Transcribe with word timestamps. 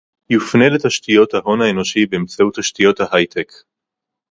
יופנה 0.29 0.69
לתשתיות 0.69 1.33
ההון 1.33 1.61
האנושי 1.61 2.05
באמצעות 2.05 2.55
תשתיות 2.59 2.99
ההיי-טק 2.99 3.51